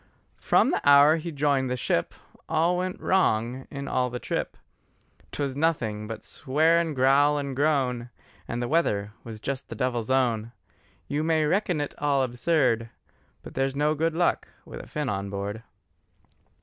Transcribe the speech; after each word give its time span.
From 0.39 0.71
the 0.71 0.81
hour 0.83 1.17
he 1.17 1.31
joined 1.31 1.69
the 1.69 1.75
ship, 1.75 2.15
All 2.49 2.75
went 2.75 2.99
wrong 2.99 3.67
in 3.69 3.87
all 3.87 4.09
the 4.09 4.17
trip; 4.17 4.57
'Twas 5.31 5.55
nothing 5.55 6.07
but 6.07 6.23
swear 6.23 6.79
and 6.79 6.95
growl 6.95 7.37
and 7.37 7.55
groan, 7.55 8.09
And 8.47 8.63
the 8.63 8.67
weather 8.67 9.13
was 9.23 9.39
just 9.39 9.69
the 9.69 9.75
devil's 9.75 10.09
own: 10.09 10.53
You 11.07 11.23
may 11.23 11.45
reckon 11.45 11.79
it 11.79 11.93
all 11.99 12.23
absurd, 12.23 12.89
But 13.43 13.53
there's 13.53 13.75
no 13.75 13.93
good 13.93 14.15
luck 14.15 14.47
with 14.65 14.79
a 14.79 14.87
Finn 14.87 15.07
on 15.07 15.29
board. 15.29 15.61